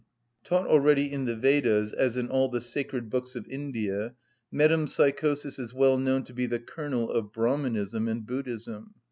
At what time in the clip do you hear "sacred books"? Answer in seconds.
2.59-3.35